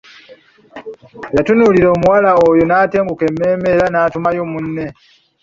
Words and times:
Yatunuulira 1.35 1.87
omuwala 1.95 2.31
oyo 2.49 2.63
n'atenguka 2.65 3.23
emmeeme 3.29 3.67
era 3.75 3.85
n'atumayo 3.89 4.43
munne. 4.51 4.85